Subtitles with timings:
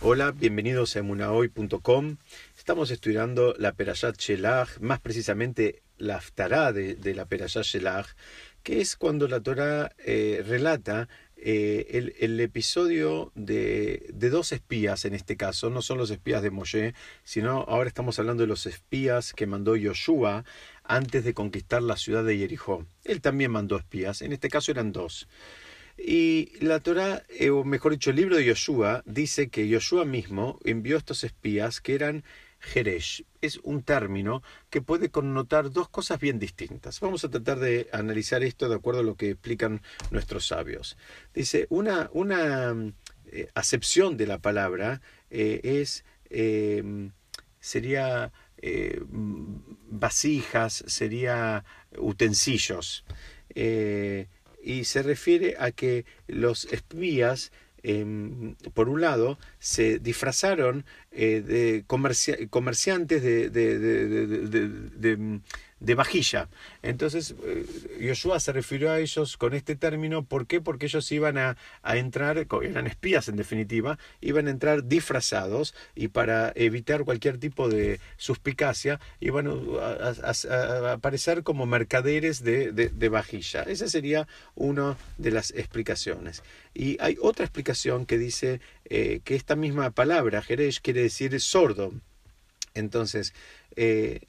[0.00, 2.18] Hola, bienvenidos a emunahoy.com.
[2.56, 8.06] Estamos estudiando la Perashat Shelach, más precisamente la Aftará de, la Perashat Shelach,
[8.62, 15.36] que es cuando la Torah eh, relata eh, el, episodio de, dos espías en este
[15.36, 16.94] caso, no son los espías de Moshe,
[17.24, 20.44] sino ahora estamos hablando de los espías que mandó Yoshua
[20.84, 22.86] antes de conquistar la ciudad de Jericó.
[23.02, 25.26] Él también mandó espías, en este caso eran dos.
[25.98, 30.60] Y la Torah, eh, o mejor dicho, el libro de Yoshua, dice que Yoshua mismo
[30.64, 32.24] envió estos espías que eran
[32.60, 33.24] Jeresh.
[33.40, 37.00] Es un término que puede connotar dos cosas bien distintas.
[37.00, 40.96] Vamos a tratar de analizar esto de acuerdo a lo que explican nuestros sabios.
[41.34, 42.76] Dice, una, una
[43.26, 46.04] eh, acepción de la palabra eh, es,
[47.58, 48.32] sería
[49.90, 51.64] vasijas, sería
[51.96, 53.04] utensilios
[54.68, 61.84] y se refiere a que los espías em, por un lado, se disfrazaron eh, de
[62.50, 65.40] comerciantes de, de
[65.80, 66.48] vajilla.
[66.82, 67.64] Entonces, eh,
[68.00, 70.24] Joshua se refirió a ellos con este término.
[70.24, 70.60] ¿Por qué?
[70.60, 76.52] Porque ellos iban a, entrar, eran espías en definitiva, iban a entrar disfrazados y para
[76.54, 83.62] evitar cualquier tipo de suspicacia, iban a, aparecer como mercaderes de, vajilla.
[83.62, 86.42] Esa sería una de las explicaciones.
[86.74, 91.92] Y hay otra explicación que dice eh, que esta misma palabra, Jerez, quiere decir sordo.
[92.74, 93.32] Entonces,
[93.76, 94.20] eh,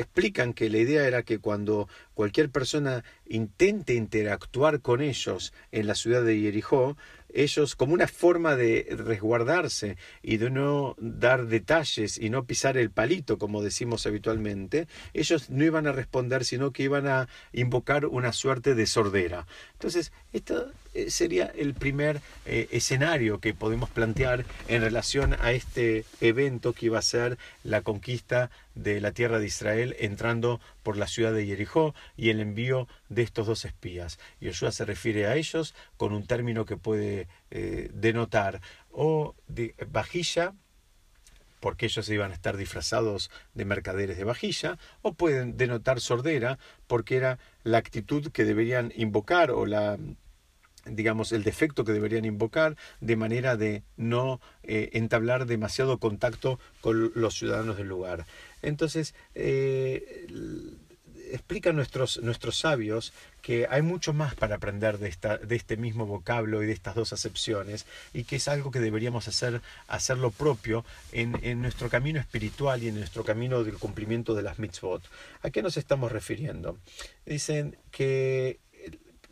[0.00, 5.94] explican que la idea era que cuando cualquier persona intente interactuar con ellos en la
[5.94, 6.96] ciudad de Jericó,
[7.34, 12.90] ellos como una forma de resguardarse y de no dar detalles y no pisar el
[12.90, 18.32] palito, como decimos habitualmente, ellos no iban a responder, sino que iban a invocar una
[18.32, 19.46] suerte de sordera.
[19.74, 26.04] Entonces, esto eh, sería el primer eh, escenario que podemos plantear en relación a este
[26.20, 28.50] evento que iba a ser la conquista
[28.82, 33.22] de la tierra de Israel entrando por la ciudad de Jericó y el envío de
[33.22, 34.18] estos dos espías.
[34.40, 40.54] Yoshua se refiere a ellos con un término que puede eh, denotar o de vajilla,
[41.60, 47.16] porque ellos iban a estar disfrazados de mercaderes de vajilla, o pueden denotar sordera, porque
[47.16, 49.98] era la actitud que deberían invocar o la
[50.86, 57.12] digamos, el defecto que deberían invocar de manera de no eh, entablar demasiado contacto con
[57.14, 58.26] los ciudadanos del lugar.
[58.62, 60.26] Entonces, eh,
[61.32, 66.06] explican nuestros, nuestros sabios que hay mucho más para aprender de, esta, de este mismo
[66.06, 70.84] vocablo y de estas dos acepciones y que es algo que deberíamos hacer, hacerlo propio
[71.12, 75.02] en, en nuestro camino espiritual y en nuestro camino del cumplimiento de las mitzvot.
[75.42, 76.78] ¿A qué nos estamos refiriendo?
[77.24, 78.60] Dicen que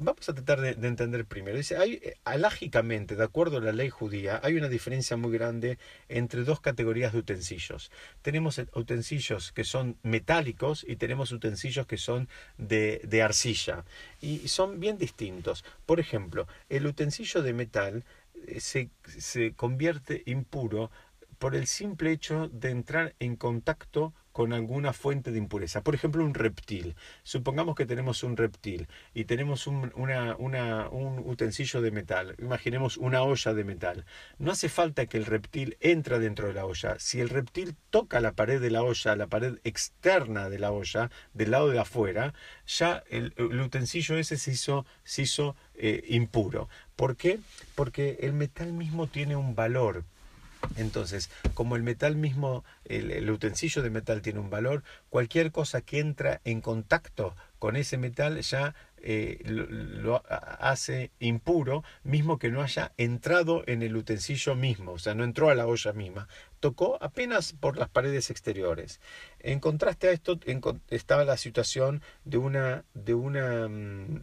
[0.01, 1.57] Vamos a tratar de, entender primero.
[1.57, 5.77] Dice, hay, eh, alágicamente, de acuerdo a la ley judía, hay una diferencia muy grande
[6.09, 7.91] entre dos categorías de utensilios.
[8.23, 13.85] Tenemos utensilios que son metálicos y tenemos utensilios que son de, de arcilla.
[14.21, 15.65] Y son bien distintos.
[15.85, 18.05] Por ejemplo, el utensilio de metal
[18.47, 20.93] eh, se, se convierte impuro
[21.41, 25.83] por el simple hecho de entrar en contacto con alguna fuente de impureza.
[25.83, 26.95] Por ejemplo, un reptil.
[27.25, 32.37] Supongamos que tenemos un reptil y tenemos un, un utensilio de metal.
[32.39, 34.05] Imaginemos una olla de metal.
[34.39, 37.01] No hace falta que el reptil entre dentro de la olla.
[37.01, 41.11] Si el reptil toca la pared de la olla, la pared externa de la olla,
[41.35, 42.33] del lado de afuera,
[42.65, 46.69] ya el, utensilio ese se hizo, se hizo eh, impuro.
[46.95, 47.41] ¿Por qué?
[47.75, 50.05] Porque el metal mismo tiene un valor
[50.77, 55.99] entonces, como el metal mismo, el, utensilio de metal tiene un valor, cualquier cosa que
[55.99, 62.93] entra en contacto con ese metal ya eh, lo, hace impuro, mismo que no haya
[62.97, 66.29] entrado en el utensilio mismo, o sea, no entró a la olla misma,
[66.61, 69.01] tocó apenas por las paredes exteriores.
[69.41, 70.39] En contraste a esto
[70.89, 74.23] estaba la situación de una, de una, mm,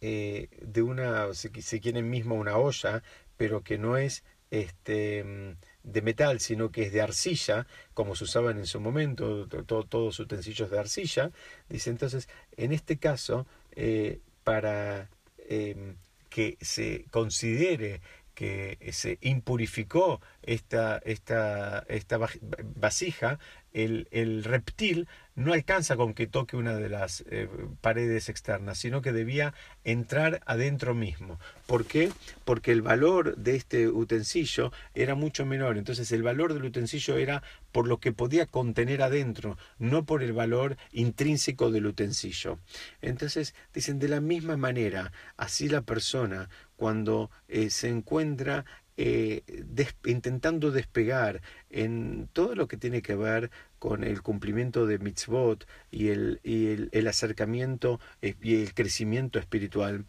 [0.00, 3.02] eh, de una, si quieren mismo una olla,
[3.36, 8.58] pero que no es este, de metal, sino que es de arcilla, como se usaban
[8.58, 11.30] en su momento, todos los utensilios de arcilla.
[11.70, 12.28] Dice entonces,
[12.58, 15.08] en este caso, eh, para
[15.48, 15.96] em,
[16.28, 18.02] que se considere
[18.34, 22.18] que se impurificó esta, esta, esta
[22.76, 23.38] vasija,
[23.72, 27.48] el, el, reptil no alcanza con que toque una de las eh,
[27.80, 29.54] paredes externas, sino que debía
[29.84, 31.38] entrar adentro mismo.
[31.66, 32.12] ¿Por qué?
[32.44, 35.78] Porque el valor de este utensilio era mucho menor.
[35.78, 37.42] Entonces el valor del utensilio era
[37.72, 42.58] por lo que podía contener adentro, no por el valor intrínseco del utensilio.
[43.00, 48.64] Entonces dicen de la misma manera, así la persona cuando eh, se encuentra
[49.04, 49.42] eh,
[50.04, 53.50] intentando despegar en todo lo que tiene que ver
[53.80, 60.04] con el cumplimiento de mitzvot y el, y el acercamiento eh, y el crecimiento espiritual,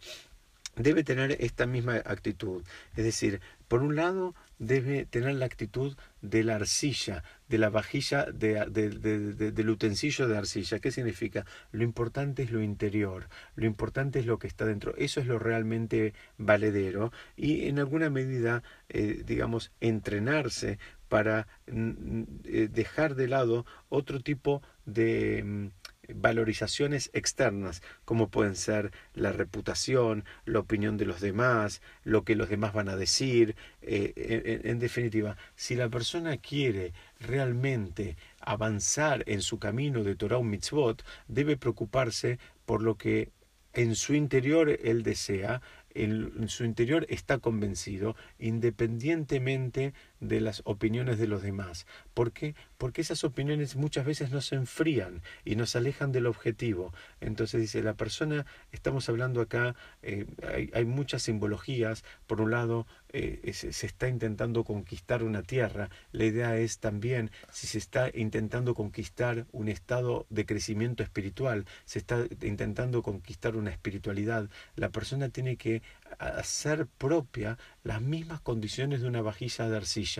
[0.76, 2.62] debe tener esta misma actitud.
[2.94, 8.26] Es decir, por un lado, debe tener la actitud de la arcilla, de la vajilla,
[8.26, 10.78] de, del utensilio de arcilla.
[10.78, 11.44] ¿Qué significa?
[11.72, 14.94] Lo importante es lo interior, lo importante es lo que está dentro.
[14.96, 20.78] Eso es lo realmente valedero y en alguna medida, eh, digamos, entrenarse
[21.08, 25.66] para eh, dejar de lado otro tipo de mm,
[26.14, 32.48] valorizaciones externas, como pueden ser la reputación, la opinión de los demás, lo que los
[32.48, 33.56] demás van a decir.
[33.82, 40.42] Eh, en, definitiva, si la persona quiere realmente avanzar en su camino de Torah o
[40.42, 43.30] Mitzvot, debe preocuparse por lo que
[43.72, 45.60] en su interior él desea,
[45.94, 49.94] en, su interior está convencido, independientemente
[50.28, 51.86] de las opiniones de los demás.
[52.14, 52.54] ¿Por qué?
[52.78, 56.92] Porque esas opiniones muchas veces nos enfrían y nos alejan del objetivo.
[57.20, 60.26] Entonces dice, la persona, estamos hablando acá, eh,
[60.72, 62.04] hay, muchas simbologías.
[62.26, 65.90] Por un lado, eh, se, se, está intentando conquistar una tierra.
[66.12, 71.98] La idea es también, si se está intentando conquistar un estado de crecimiento espiritual, se
[71.98, 75.82] está intentando conquistar una espiritualidad, la persona tiene que
[76.18, 80.13] hacer propia las mismas condiciones de una vajilla de arcilla.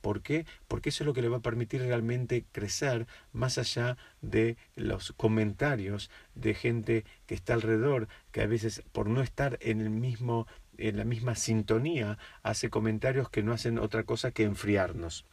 [0.00, 0.46] ¿Por qué?
[0.68, 5.12] Porque eso es lo que le va a permitir realmente crecer más allá de los
[5.12, 10.46] comentarios de gente que está alrededor, que a veces por no estar en el mismo
[10.76, 15.24] en la misma sintonía hace comentarios que no hacen otra cosa que enfriarnos.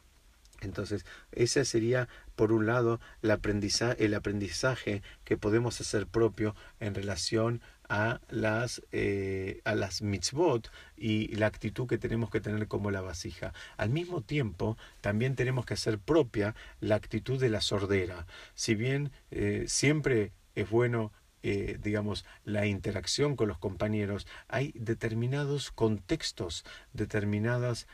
[0.60, 6.94] Entonces, ese sería, por un lado, el aprendizaje, el aprendizaje que podemos hacer propio en
[6.94, 7.60] relación
[7.92, 13.02] a las, eh, a las mitzvot y la actitud que tenemos que tener como la
[13.02, 13.52] vasija.
[13.76, 18.26] Al mismo tiempo, también tenemos que hacer propia la actitud de la sordera.
[18.54, 21.12] Si bien eh, siempre es bueno
[21.44, 27.88] eh, digamos, la interacción con los compañeros, hay determinados contextos, determinadas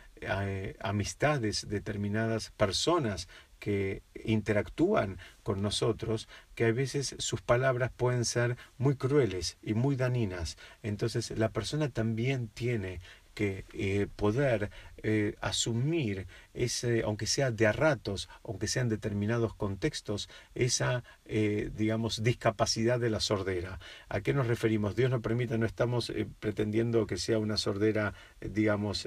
[0.80, 3.26] amistades, determinadas personas
[3.58, 9.96] que interactúan con nosotros, que a veces sus palabras pueden ser muy crueles y muy
[9.96, 10.56] daninas.
[10.82, 13.00] Entonces la persona también tiene
[13.38, 14.68] que eh, poder
[15.04, 22.24] eh, asumir ese, aunque sea de a ratos, aunque sean determinados contextos, esa, eh, digamos,
[22.24, 23.78] discapacidad de la sordera.
[24.08, 24.96] ¿A qué nos referimos?
[24.96, 29.06] Dios nos permita, no estamos pretendiendo que sea una sordera, digamos,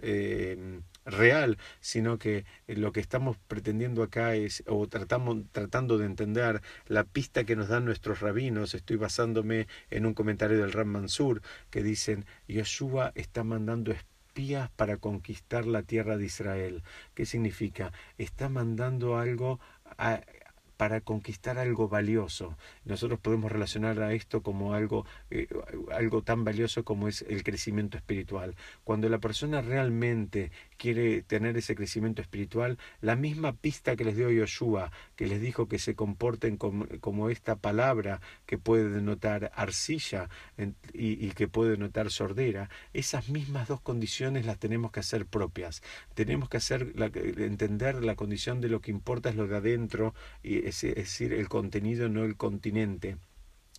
[1.05, 7.03] real, sino que lo que estamos pretendiendo acá es, o tratamos, tratando de entender la
[7.03, 11.83] pista que nos dan nuestros rabinos, estoy basándome en un comentario del Ram Mansur, que
[11.83, 13.93] dicen, Yeshua está mandando
[14.75, 16.83] para conquistar la tierra de Israel.
[17.13, 17.91] ¿Qué significa?
[18.17, 19.59] Está mandando algo
[19.97, 20.21] a,
[20.81, 22.57] para conquistar algo valioso.
[22.85, 25.47] Nosotros podemos relacionar a esto como algo, eh,
[25.91, 28.55] algo tan valioso como es el crecimiento espiritual.
[28.83, 34.31] Cuando la persona realmente quiere tener ese crecimiento espiritual, la misma pista que les dio
[34.31, 40.29] Yoshua, que les dijo que se comporten como, esta palabra que puede denotar arcilla
[40.93, 45.83] y, que puede denotar sordera, esas mismas dos condiciones las tenemos que hacer propias.
[46.15, 46.95] Tenemos que hacer
[47.37, 51.47] entender la condición de lo que importa es lo de adentro y es, decir, el
[51.47, 53.17] contenido, no el continente.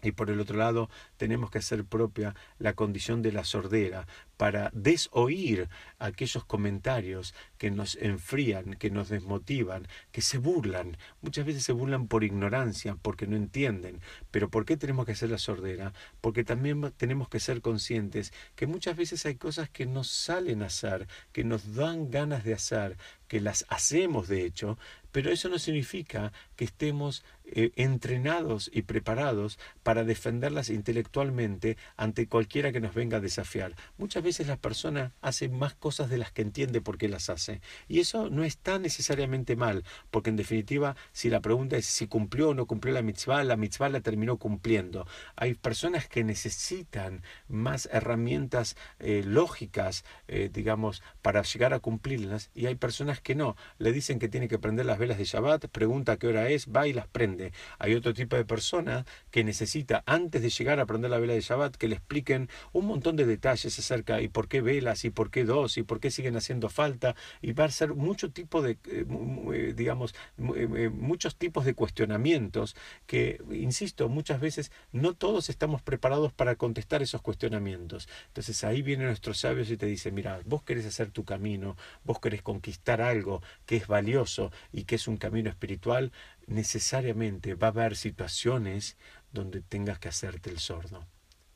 [0.03, 4.07] Y por el otro lado, tenemos que hacer propia la condición de la sordera
[4.43, 5.69] para desoír
[6.01, 10.97] aquellos comentarios que nos enfrían, que nos desmotivan, que se burlan.
[11.21, 14.01] Muchas veces se burlan por ignorancia, porque no entienden.
[14.33, 15.93] Pero ¿por qué tenemos que hacer la sordera?
[16.21, 20.67] Porque también tenemos que ser conscientes que muchas veces hay cosas que nos salen a
[20.67, 22.97] hacer, que nos dan ganas de hacer,
[23.29, 24.77] que las hacemos de hecho,
[25.13, 32.73] pero eso no significa que estemos eh, entrenados y preparados para defenderlas intelectualmente ante cualquiera
[32.73, 33.75] que nos venga a desafiar.
[33.99, 37.61] Muchas la persona hace más cosas de las que entiende por qué las hace.
[37.89, 42.51] Y eso no está necesariamente mal, porque en definitiva, si la pregunta es si cumplió
[42.51, 45.07] o no cumplió la mitzvah, la mitzvah la terminó cumpliendo.
[45.37, 52.67] Hay personas que necesitan más herramientas eh, lógicas, eh, digamos, para llegar a cumplirlas, y
[52.67, 53.57] hay personas que no.
[53.79, 56.87] Le dicen que tiene que prender las velas de Shabbat, pregunta qué hora es, va
[56.87, 57.53] y las prende.
[57.79, 61.41] Hay otro tipo de persona que necesita, antes de llegar a prender la vela de
[61.41, 65.05] Shabbat, que le expliquen un montón de detalles acerca ¿Y por qué velas?
[65.05, 65.79] ¿Y por qué dos?
[65.79, 67.15] ¿Y por qué siguen haciendo falta?
[67.41, 69.07] Y va a ser mucho tipo de, eh,
[69.53, 70.15] eh, digamos,
[70.57, 72.77] eh, muchos tipos de cuestionamientos
[73.07, 78.09] que, insisto, muchas veces no todos estamos preparados para contestar esos cuestionamientos.
[78.29, 82.21] Entonces ahí vienen nuestros sabios y te dicen, mira, vos querés hacer tu camino, vos
[82.21, 86.13] querés conquistar algo que es valioso y que es un camino espiritual,
[86.47, 88.97] necesariamente va a haber situaciones
[89.33, 91.07] donde tengas que hacerte el sordo.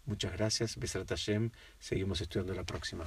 [0.07, 1.51] Muchas gracias, Besrat Hashem.
[1.79, 3.05] Seguimos estudiando la próxima.